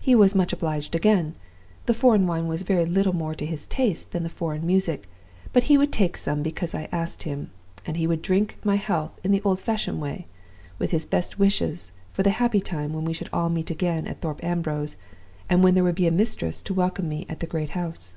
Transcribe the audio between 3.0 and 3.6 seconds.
more to